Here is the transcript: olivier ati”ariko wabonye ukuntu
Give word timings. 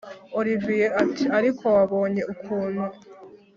olivier 0.39 0.91
ati”ariko 1.03 1.63
wabonye 1.75 2.21
ukuntu 2.33 2.83